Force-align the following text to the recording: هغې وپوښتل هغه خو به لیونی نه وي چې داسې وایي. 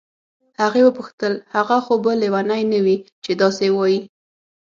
هغې 0.61 0.81
وپوښتل 0.85 1.33
هغه 1.55 1.77
خو 1.85 1.93
به 2.03 2.11
لیونی 2.21 2.63
نه 2.71 2.79
وي 2.85 2.97
چې 3.23 3.31
داسې 3.41 3.67
وایي. 3.71 3.99